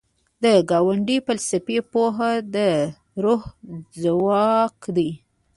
[0.43, 2.57] د ګاندي فلسفي پوهه د
[3.23, 3.41] روح
[4.01, 5.09] ځواک دی.